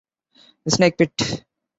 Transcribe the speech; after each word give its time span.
"The 0.65 0.71
Snake 0.71 0.97
Pit". 0.97 1.43